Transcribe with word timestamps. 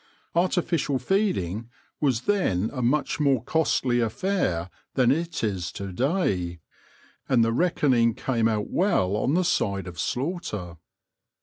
Artificial 0.33 0.97
feeding 0.97 1.69
was 1.99 2.21
then 2.21 2.71
a 2.73 2.81
much 2.81 3.19
more 3.19 3.43
costly 3.43 3.99
affair 3.99 4.71
than 4.95 5.11
it 5.11 5.43
is 5.43 5.71
to 5.73 5.91
day, 5.93 6.59
and 7.29 7.45
the 7.45 7.53
reckoning 7.53 8.15
came 8.15 8.47
out 8.47 8.71
well 8.71 9.15
on 9.15 9.35
the 9.35 9.45
side 9.45 9.85
of 9.85 9.99
slaughter. 9.99 10.77